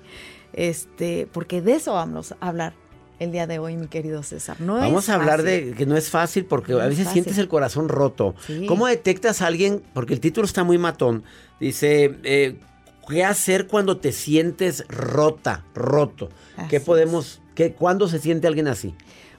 este, 0.52 1.28
porque 1.32 1.62
de 1.62 1.74
eso 1.74 1.94
vamos 1.94 2.34
a 2.40 2.48
hablar 2.48 2.74
el 3.18 3.30
día 3.30 3.46
de 3.46 3.58
hoy, 3.58 3.76
mi 3.76 3.86
querido 3.86 4.22
César. 4.22 4.60
No 4.60 4.74
Vamos 4.74 5.08
a 5.08 5.14
hablar 5.14 5.42
de 5.42 5.72
que 5.72 5.86
no 5.86 5.96
es 5.96 6.10
fácil 6.10 6.44
porque 6.44 6.72
a 6.72 6.86
veces 6.86 7.08
sientes 7.08 7.38
el 7.38 7.48
corazón 7.48 7.88
roto. 7.88 8.34
¿Cómo 8.66 8.86
detectas 8.86 9.42
a 9.42 9.46
alguien? 9.46 9.82
Porque 9.94 10.14
el 10.14 10.20
título 10.20 10.44
está 10.44 10.64
muy 10.64 10.78
matón. 10.78 11.22
Dice, 11.60 12.18
eh, 12.24 12.58
¿qué 13.08 13.24
hacer 13.24 13.68
cuando 13.68 13.98
te 13.98 14.12
sientes 14.12 14.84
rota, 14.88 15.64
roto? 15.74 16.30
¿Qué 16.68 16.80
podemos, 16.80 17.40
qué, 17.54 17.72
cuándo 17.72 18.08
se 18.08 18.18
siente 18.18 18.48
alguien 18.48 18.66
así? 18.66 18.94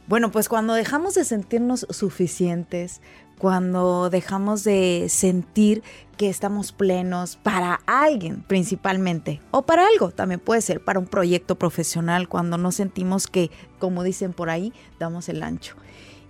Bueno, 0.08 0.32
pues 0.32 0.50
cuando 0.50 0.74
dejamos 0.74 1.15
de 1.15 1.24
sentirnos 1.24 1.88
suficientes, 1.89 3.01
cuando 3.38 4.10
dejamos 4.10 4.63
de 4.63 5.08
sentir 5.10 5.84
que 6.18 6.30
estamos 6.30 6.72
plenos 6.72 7.38
para 7.38 7.82
alguien 7.86 8.44
principalmente 8.48 9.42
o 9.52 9.63
para 9.63 9.88
algo, 9.88 10.12
también 10.12 10.40
puede 10.40 10.62
ser 10.62 10.84
para 10.84 11.00
un 11.00 11.08
proyecto 11.08 11.56
profesional 11.56 12.30
cuando 12.30 12.58
no 12.58 12.72
sentimos 12.72 13.28
que, 13.28 13.52
como 13.80 14.04
dicen 14.04 14.34
por 14.34 14.50
ahí, 14.50 14.74
damos 15.00 15.30
el 15.30 15.44
ancho. 15.44 15.75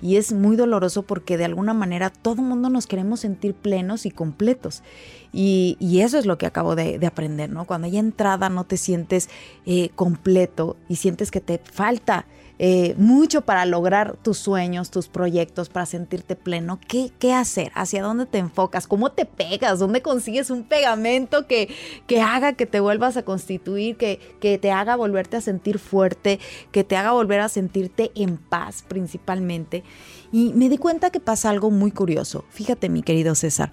Y 0.01 0.17
es 0.17 0.33
muy 0.33 0.57
doloroso 0.57 1.03
porque 1.03 1.37
de 1.37 1.45
alguna 1.45 1.73
manera 1.73 2.09
todo 2.09 2.41
mundo 2.41 2.69
nos 2.69 2.87
queremos 2.87 3.21
sentir 3.21 3.53
plenos 3.53 4.05
y 4.05 4.11
completos. 4.11 4.83
Y, 5.31 5.77
eso 6.01 6.17
es 6.17 6.25
lo 6.25 6.37
que 6.37 6.45
acabo 6.45 6.75
de, 6.75 6.99
aprender, 7.05 7.49
¿no? 7.49 7.63
Cuando 7.65 7.87
hay 7.87 7.97
entrada 7.97 8.49
no 8.49 8.65
te 8.65 8.75
sientes 8.75 9.29
eh, 9.65 9.89
completo 9.95 10.75
y 10.89 10.97
sientes 10.97 11.31
que 11.31 11.39
te 11.39 11.57
falta 11.57 12.25
eh, 12.59 12.93
mucho 12.97 13.41
para 13.41 13.65
lograr 13.65 14.15
tus 14.17 14.37
sueños, 14.37 14.91
tus 14.91 15.07
proyectos, 15.07 15.69
para 15.69 15.85
sentirte 15.85 16.35
pleno. 16.35 16.79
¿Qué, 16.87 17.11
¿Qué, 17.17 17.33
hacer? 17.33 17.71
¿Hacia 17.73 18.03
dónde 18.03 18.25
te 18.25 18.37
enfocas? 18.37 18.87
¿Cómo 18.87 19.11
te 19.11 19.25
pegas? 19.25 19.79
¿Dónde 19.79 20.01
consigues 20.01 20.51
un 20.51 20.63
pegamento 20.63 21.47
que, 21.47 21.73
que 22.05 22.21
haga 22.21 22.53
que 22.53 22.65
te 22.65 22.79
vuelvas 22.79 23.17
a 23.17 23.23
constituir, 23.23 23.97
que, 23.97 24.19
que 24.39 24.59
te 24.59 24.71
haga 24.71 24.95
volverte 24.95 25.37
a 25.37 25.41
sentir 25.41 25.79
fuerte, 25.79 26.39
que 26.71 26.83
te 26.83 26.95
haga 26.95 27.11
volver 27.11 27.39
a 27.39 27.49
sentirte 27.49 28.11
en 28.15 28.37
paz 28.37 28.83
principalmente? 28.87 29.83
Y 30.31 30.53
me 30.53 30.69
di 30.69 30.77
cuenta 30.77 31.09
que 31.09 31.19
pasa 31.19 31.49
algo 31.49 31.71
muy 31.71 31.91
curioso. 31.91 32.45
Fíjate, 32.49 32.87
mi 32.87 33.01
querido 33.01 33.33
César, 33.33 33.71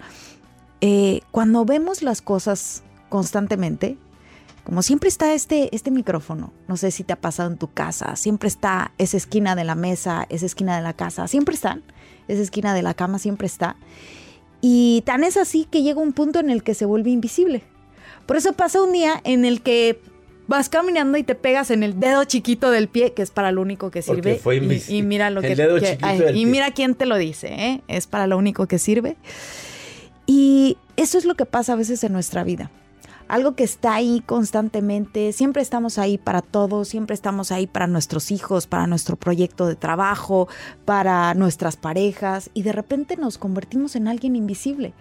eh, 0.81 1.21
cuando 1.29 1.65
vemos 1.65 2.01
las 2.01 2.21
cosas 2.21 2.81
constantemente, 3.09 3.97
como 4.63 4.83
siempre 4.83 5.09
está 5.09 5.33
este, 5.33 5.75
este 5.75 5.91
micrófono, 5.91 6.53
no 6.67 6.77
sé 6.77 6.91
si 6.91 7.03
te 7.03 7.13
ha 7.13 7.19
pasado 7.19 7.49
en 7.49 7.57
tu 7.57 7.71
casa, 7.71 8.15
siempre 8.15 8.47
está 8.47 8.91
esa 8.97 9.17
esquina 9.17 9.55
de 9.55 9.63
la 9.63 9.75
mesa, 9.75 10.27
esa 10.29 10.45
esquina 10.45 10.75
de 10.75 10.83
la 10.83 10.93
casa, 10.93 11.27
siempre 11.27 11.55
están, 11.55 11.83
esa 12.27 12.41
esquina 12.41 12.73
de 12.73 12.83
la 12.83 12.93
cama 12.93 13.17
siempre 13.17 13.47
está. 13.47 13.75
Y 14.61 15.01
tan 15.05 15.23
es 15.23 15.37
así 15.37 15.67
que 15.69 15.81
llega 15.81 15.99
un 15.99 16.13
punto 16.13 16.39
en 16.39 16.51
el 16.51 16.61
que 16.61 16.75
se 16.75 16.85
vuelve 16.85 17.09
invisible. 17.09 17.63
Por 18.27 18.37
eso 18.37 18.53
pasa 18.53 18.81
un 18.83 18.93
día 18.93 19.19
en 19.23 19.45
el 19.45 19.61
que 19.61 19.99
vas 20.47 20.69
caminando 20.69 21.17
y 21.17 21.23
te 21.23 21.33
pegas 21.33 21.71
en 21.71 21.81
el 21.81 21.99
dedo 21.99 22.23
chiquito 22.25 22.69
del 22.69 22.87
pie, 22.87 23.13
que 23.13 23.23
es 23.23 23.31
para 23.31 23.51
lo 23.51 23.61
único 23.61 23.89
que 23.89 24.03
sirve. 24.03 24.35
Fue 24.35 24.57
y, 24.57 24.97
y, 24.97 25.01
mira 25.01 25.31
lo 25.31 25.41
que, 25.41 26.31
y 26.35 26.45
mira 26.45 26.71
quién 26.71 26.93
te 26.93 27.07
lo 27.07 27.17
dice, 27.17 27.47
¿eh? 27.47 27.81
es 27.87 28.05
para 28.05 28.27
lo 28.27 28.37
único 28.37 28.67
que 28.67 28.77
sirve. 28.77 29.17
Y 30.27 30.77
eso 30.97 31.17
es 31.17 31.25
lo 31.25 31.33
que 31.33 31.47
pasa 31.47 31.73
a 31.73 31.75
veces 31.75 32.03
en 32.03 32.13
nuestra 32.13 32.43
vida 32.43 32.69
algo 33.31 33.55
que 33.55 33.63
está 33.63 33.95
ahí 33.95 34.21
constantemente, 34.25 35.31
siempre 35.31 35.61
estamos 35.61 35.97
ahí 35.97 36.17
para 36.17 36.41
todos, 36.41 36.89
siempre 36.89 37.13
estamos 37.13 37.53
ahí 37.53 37.65
para 37.65 37.87
nuestros 37.87 38.29
hijos, 38.29 38.67
para 38.67 38.87
nuestro 38.87 39.15
proyecto 39.15 39.67
de 39.67 39.77
trabajo, 39.77 40.49
para 40.83 41.33
nuestras 41.33 41.77
parejas 41.77 42.49
y 42.53 42.63
de 42.63 42.73
repente 42.73 43.15
nos 43.15 43.37
convertimos 43.37 43.95
en 43.95 44.09
alguien 44.09 44.35
invisible. 44.35 44.93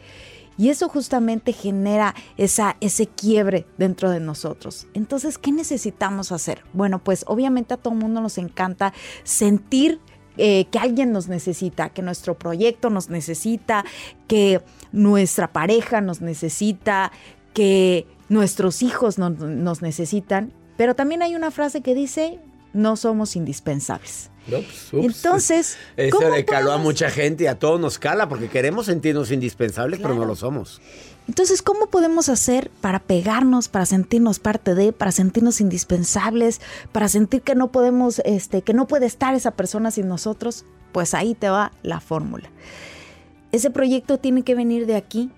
Y 0.56 0.68
eso 0.68 0.88
justamente 0.88 1.52
genera 1.52 2.14
esa, 2.36 2.76
ese 2.80 3.08
quiebre 3.08 3.66
dentro 3.78 4.10
de 4.10 4.20
nosotros. 4.20 4.86
Entonces, 4.94 5.36
¿qué 5.36 5.50
necesitamos 5.50 6.30
hacer? 6.30 6.62
Bueno, 6.72 7.02
pues 7.02 7.24
obviamente 7.26 7.74
a 7.74 7.78
todo 7.78 7.94
el 7.94 8.00
mundo 8.00 8.20
nos 8.20 8.38
encanta 8.38 8.92
sentir 9.24 9.98
eh, 10.36 10.66
que 10.70 10.78
alguien 10.78 11.10
nos 11.10 11.26
necesita, 11.26 11.88
que 11.88 12.02
nuestro 12.02 12.38
proyecto 12.38 12.90
nos 12.90 13.10
necesita, 13.10 13.84
que 14.28 14.62
nuestra 14.92 15.52
pareja 15.52 16.00
nos 16.00 16.20
necesita, 16.20 17.10
que 17.54 18.06
nuestros 18.30 18.82
hijos 18.82 19.18
nos 19.18 19.82
necesitan, 19.82 20.52
pero 20.78 20.94
también 20.94 21.20
hay 21.20 21.34
una 21.36 21.50
frase 21.50 21.82
que 21.82 21.94
dice, 21.94 22.38
no 22.72 22.96
somos 22.96 23.36
indispensables. 23.36 24.30
Pues, 24.48 24.88
Entonces, 24.92 25.76
eso 25.96 26.30
le 26.30 26.44
caló 26.44 26.72
a 26.72 26.78
mucha 26.78 27.10
gente 27.10 27.44
y 27.44 27.46
a 27.48 27.58
todos 27.58 27.78
nos 27.78 27.98
cala 27.98 28.28
porque 28.28 28.48
queremos 28.48 28.86
sentirnos 28.86 29.30
indispensables, 29.30 30.00
pero 30.00 30.14
no 30.14 30.24
lo 30.24 30.34
somos. 30.34 30.80
Entonces, 31.28 31.62
¿cómo 31.62 31.86
podemos 31.86 32.28
hacer 32.28 32.70
para 32.80 33.00
pegarnos, 33.00 33.68
para 33.68 33.84
sentirnos 33.86 34.38
parte 34.38 34.74
de, 34.74 34.92
para 34.92 35.12
sentirnos 35.12 35.60
indispensables, 35.60 36.60
para 36.92 37.08
sentir 37.08 37.42
que 37.42 37.54
no 37.54 37.70
podemos, 37.70 38.20
este, 38.24 38.62
que 38.62 38.72
no 38.72 38.86
puede 38.86 39.06
estar 39.06 39.34
esa 39.34 39.52
persona 39.52 39.90
sin 39.90 40.08
nosotros? 40.08 40.64
Pues 40.92 41.14
ahí 41.14 41.34
te 41.34 41.48
va 41.48 41.72
la 41.82 42.00
fórmula. 42.00 42.48
Ese 43.52 43.70
proyecto 43.70 44.18
tiene 44.18 44.42
que 44.42 44.54
venir 44.54 44.86
de 44.86 44.96
aquí, 44.96 45.30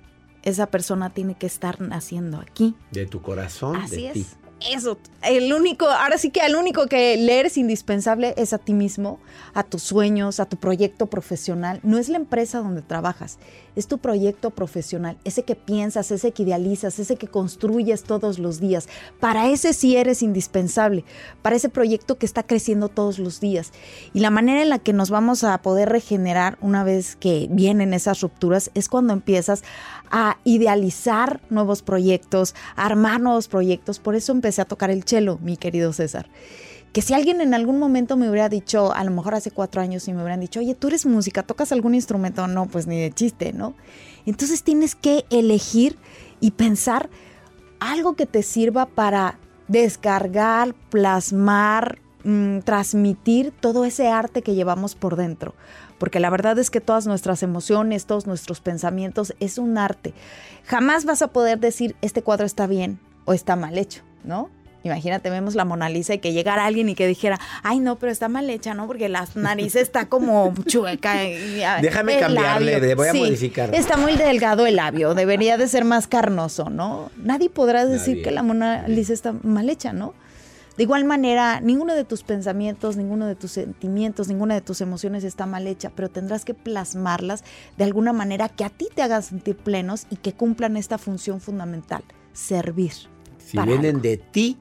esa 0.42 0.66
persona 0.66 1.10
tiene 1.10 1.34
que 1.34 1.46
estar 1.46 1.80
naciendo 1.80 2.38
aquí. 2.40 2.74
De 2.90 3.06
tu 3.06 3.22
corazón, 3.22 3.76
Así 3.76 4.02
de 4.02 4.06
es. 4.08 4.12
ti 4.14 4.26
eso, 4.70 4.98
el 5.22 5.52
único, 5.52 5.86
ahora 5.86 6.18
sí 6.18 6.30
que 6.30 6.40
el 6.40 6.56
único 6.56 6.86
que 6.86 7.16
leer 7.16 7.46
es 7.46 7.56
indispensable 7.56 8.34
es 8.36 8.52
a 8.52 8.58
ti 8.58 8.74
mismo, 8.74 9.18
a 9.54 9.62
tus 9.62 9.82
sueños, 9.82 10.40
a 10.40 10.46
tu 10.46 10.56
proyecto 10.56 11.06
profesional. 11.06 11.80
No 11.82 11.98
es 11.98 12.08
la 12.08 12.16
empresa 12.16 12.58
donde 12.58 12.82
trabajas, 12.82 13.38
es 13.76 13.86
tu 13.86 13.98
proyecto 13.98 14.50
profesional, 14.50 15.16
ese 15.24 15.44
que 15.44 15.54
piensas, 15.56 16.10
ese 16.10 16.32
que 16.32 16.42
idealizas, 16.42 16.98
ese 16.98 17.16
que 17.16 17.28
construyes 17.28 18.04
todos 18.04 18.38
los 18.38 18.60
días. 18.60 18.88
Para 19.20 19.48
ese 19.48 19.72
sí 19.72 19.96
eres 19.96 20.22
indispensable, 20.22 21.04
para 21.40 21.56
ese 21.56 21.68
proyecto 21.68 22.18
que 22.18 22.26
está 22.26 22.42
creciendo 22.42 22.88
todos 22.88 23.18
los 23.18 23.40
días. 23.40 23.72
Y 24.12 24.20
la 24.20 24.30
manera 24.30 24.62
en 24.62 24.68
la 24.68 24.78
que 24.78 24.92
nos 24.92 25.10
vamos 25.10 25.44
a 25.44 25.56
poder 25.62 25.88
regenerar 25.88 26.58
una 26.60 26.84
vez 26.84 27.16
que 27.16 27.48
vienen 27.50 27.94
esas 27.94 28.20
rupturas 28.20 28.70
es 28.74 28.88
cuando 28.88 29.12
empiezas 29.12 29.62
a 30.10 30.38
idealizar 30.44 31.40
nuevos 31.48 31.82
proyectos, 31.82 32.54
a 32.76 32.84
armar 32.84 33.20
nuevos 33.20 33.48
proyectos. 33.48 33.98
Por 33.98 34.14
eso 34.14 34.32
empecé 34.52 34.62
a 34.62 34.66
tocar 34.66 34.90
el 34.90 35.04
cello, 35.04 35.38
mi 35.42 35.56
querido 35.56 35.92
César 35.92 36.28
que 36.92 37.00
si 37.00 37.14
alguien 37.14 37.40
en 37.40 37.54
algún 37.54 37.78
momento 37.78 38.16
me 38.16 38.28
hubiera 38.28 38.50
dicho, 38.50 38.92
a 38.94 39.02
lo 39.02 39.10
mejor 39.10 39.34
hace 39.34 39.50
cuatro 39.50 39.80
años, 39.80 40.06
y 40.08 40.12
me 40.12 40.20
hubieran 40.20 40.40
dicho, 40.40 40.60
oye, 40.60 40.74
tú 40.74 40.88
eres 40.88 41.06
música, 41.06 41.42
¿tocas 41.42 41.72
algún 41.72 41.94
instrumento? 41.94 42.46
No, 42.46 42.66
pues 42.66 42.86
ni 42.86 43.00
de 43.00 43.10
chiste, 43.10 43.52
¿no? 43.54 43.74
Entonces 44.26 44.62
tienes 44.62 44.94
que 44.94 45.24
elegir 45.30 45.96
y 46.40 46.50
pensar 46.50 47.08
algo 47.80 48.14
que 48.14 48.26
te 48.26 48.42
sirva 48.42 48.86
para 48.86 49.38
descargar, 49.68 50.74
plasmar, 50.90 51.98
mm, 52.24 52.58
transmitir 52.58 53.52
todo 53.58 53.86
ese 53.86 54.08
arte 54.08 54.42
que 54.42 54.54
llevamos 54.54 54.94
por 54.94 55.16
dentro. 55.16 55.54
Porque 55.98 56.20
la 56.20 56.30
verdad 56.30 56.58
es 56.58 56.68
que 56.68 56.80
todas 56.80 57.06
nuestras 57.06 57.42
emociones, 57.42 58.04
todos 58.04 58.26
nuestros 58.26 58.60
pensamientos 58.60 59.34
es 59.40 59.56
un 59.56 59.78
arte. 59.78 60.12
Jamás 60.64 61.06
vas 61.06 61.22
a 61.22 61.28
poder 61.28 61.58
decir, 61.58 61.96
este 62.02 62.22
cuadro 62.22 62.44
está 62.44 62.66
bien 62.66 63.00
o 63.24 63.32
está 63.32 63.56
mal 63.56 63.78
hecho, 63.78 64.02
¿no? 64.24 64.50
Imagínate, 64.84 65.30
vemos 65.30 65.54
la 65.54 65.64
Mona 65.64 65.88
Lisa 65.88 66.14
y 66.14 66.18
que 66.18 66.32
llegara 66.32 66.66
alguien 66.66 66.88
y 66.88 66.94
que 66.94 67.06
dijera, 67.06 67.38
ay, 67.62 67.78
no, 67.78 67.98
pero 67.98 68.10
está 68.10 68.28
mal 68.28 68.50
hecha, 68.50 68.74
¿no? 68.74 68.86
Porque 68.86 69.08
la 69.08 69.26
nariz 69.34 69.76
está 69.76 70.08
como 70.08 70.52
chueca. 70.66 71.14
Déjame 71.80 72.18
cambiarle, 72.18 72.94
voy 72.94 73.08
a 73.08 73.14
modificar. 73.14 73.74
Está 73.74 73.96
muy 73.96 74.16
delgado 74.16 74.66
el 74.66 74.76
labio, 74.76 75.14
debería 75.14 75.56
de 75.56 75.68
ser 75.68 75.84
más 75.84 76.08
carnoso, 76.08 76.68
¿no? 76.68 77.10
Nadie 77.16 77.48
podrá 77.48 77.86
decir 77.86 78.22
que 78.22 78.30
la 78.30 78.42
Mona 78.42 78.88
Lisa 78.88 79.12
está 79.12 79.32
mal 79.32 79.70
hecha, 79.70 79.92
¿no? 79.92 80.14
De 80.76 80.84
igual 80.84 81.04
manera, 81.04 81.60
ninguno 81.60 81.94
de 81.94 82.04
tus 82.04 82.22
pensamientos, 82.22 82.96
ninguno 82.96 83.26
de 83.26 83.34
tus 83.34 83.52
sentimientos, 83.52 84.28
ninguna 84.28 84.54
de 84.54 84.62
tus 84.62 84.80
emociones 84.80 85.22
está 85.22 85.44
mal 85.44 85.66
hecha, 85.66 85.92
pero 85.94 86.08
tendrás 86.08 86.46
que 86.46 86.54
plasmarlas 86.54 87.44
de 87.76 87.84
alguna 87.84 88.14
manera 88.14 88.48
que 88.48 88.64
a 88.64 88.70
ti 88.70 88.88
te 88.92 89.02
hagan 89.02 89.22
sentir 89.22 89.54
plenos 89.54 90.06
y 90.08 90.16
que 90.16 90.32
cumplan 90.32 90.78
esta 90.78 90.96
función 90.96 91.42
fundamental, 91.42 92.02
servir. 92.32 93.11
Si 93.52 93.58
vienen 93.66 94.02
de 94.02 94.16
ti, 94.16 94.58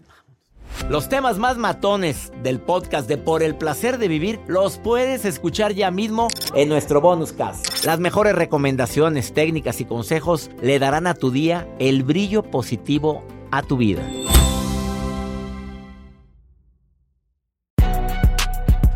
Los 0.88 1.09
temas 1.09 1.38
más 1.38 1.57
matones 1.57 2.33
del 2.42 2.61
podcast 2.61 3.09
de 3.09 3.18
Por 3.18 3.42
el 3.42 3.55
placer 3.55 3.98
de 3.98 4.09
vivir 4.09 4.40
los 4.46 4.79
puedes 4.79 5.24
escuchar 5.24 5.72
ya 5.72 5.90
mismo 5.90 6.29
en 6.55 6.68
nuestro 6.68 7.00
bonus 7.00 7.33
cast. 7.33 7.85
Las 7.85 8.00
mejores 8.00 8.35
recomendaciones, 8.35 9.33
técnicas 9.33 9.81
y 9.81 9.85
consejos 9.85 10.50
le 10.62 10.79
darán 10.79 11.07
a 11.07 11.14
tu 11.14 11.31
día 11.31 11.68
el 11.79 12.03
brillo 12.03 12.42
positivo 12.42 13.22
a 13.50 13.62
tu 13.62 13.76
vida. 13.76 14.03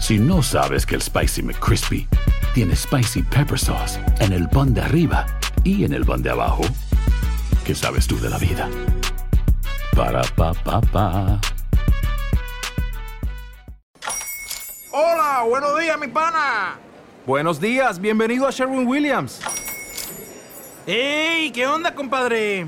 Si 0.05 0.19
no 0.19 0.43
sabes 0.43 0.85
que 0.85 0.97
el 0.97 1.01
Spicy 1.01 1.43
McCrispy 1.43 2.07
tiene 2.53 2.77
Spicy 2.77 3.23
Pepper 3.23 3.59
Sauce 3.59 3.99
en 4.21 4.35
el 4.35 4.47
pan 4.51 4.75
de 4.75 4.83
arriba 4.83 5.25
y 5.65 5.83
en 5.87 5.95
el 5.95 6.05
pan 6.05 6.23
de 6.23 6.29
abajo, 6.29 6.63
¿qué 7.65 7.75
sabes 7.75 8.07
tú 8.07 8.21
de 8.21 8.29
la 8.29 8.37
vida? 8.37 8.69
Para, 9.97 10.21
pa, 10.37 10.53
pa, 10.53 10.83
pa. 10.83 11.41
Hola, 14.93 15.43
buenos 15.49 15.81
días, 15.81 15.99
mi 15.99 16.09
pana. 16.09 16.77
Buenos 17.25 17.59
días, 17.59 17.99
bienvenido 17.99 18.47
a 18.47 18.51
Sherwin 18.51 18.87
Williams. 18.87 19.41
¡Ey! 20.87 21.51
¿Qué 21.51 21.67
onda, 21.67 21.95
compadre? 21.95 22.67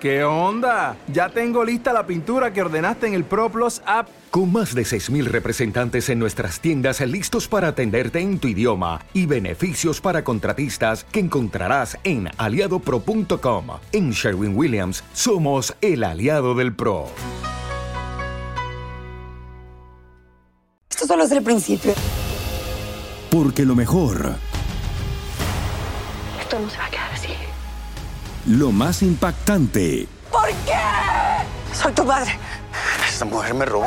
¿Qué 0.00 0.22
onda? 0.22 0.98
Ya 1.08 1.30
tengo 1.30 1.64
lista 1.64 1.94
la 1.94 2.04
pintura 2.04 2.52
que 2.52 2.60
ordenaste 2.60 3.06
en 3.06 3.14
el 3.14 3.24
ProPlus 3.24 3.80
app. 3.86 4.06
Con 4.34 4.50
más 4.50 4.74
de 4.74 4.82
6.000 4.82 5.26
representantes 5.26 6.08
en 6.08 6.18
nuestras 6.18 6.58
tiendas 6.58 7.00
listos 7.02 7.46
para 7.46 7.68
atenderte 7.68 8.18
en 8.18 8.40
tu 8.40 8.48
idioma 8.48 9.00
y 9.12 9.26
beneficios 9.26 10.00
para 10.00 10.24
contratistas 10.24 11.04
que 11.04 11.20
encontrarás 11.20 11.96
en 12.02 12.28
aliadopro.com. 12.36 13.66
En 13.92 14.10
Sherwin 14.10 14.56
Williams 14.56 15.04
somos 15.12 15.76
el 15.80 16.02
aliado 16.02 16.56
del 16.56 16.74
PRO. 16.74 17.06
Esto 20.90 21.06
solo 21.06 21.22
es 21.22 21.30
el 21.30 21.44
principio. 21.44 21.94
Porque 23.30 23.64
lo 23.64 23.76
mejor. 23.76 24.34
Esto 26.40 26.58
no 26.58 26.68
se 26.68 26.78
va 26.78 26.86
a 26.86 26.90
quedar 26.90 27.12
así. 27.12 27.28
Lo 28.48 28.72
más 28.72 29.00
impactante. 29.02 30.08
¿Por 30.28 30.48
qué? 30.48 31.72
Soy 31.72 31.92
tu 31.92 32.04
madre. 32.04 32.36
Esta 33.08 33.26
mujer 33.26 33.54
me 33.54 33.64
robó. 33.64 33.86